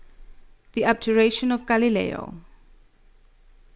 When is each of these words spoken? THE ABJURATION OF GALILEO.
THE 0.73 0.83
ABJURATION 0.83 1.51
OF 1.51 1.67
GALILEO. 1.67 2.33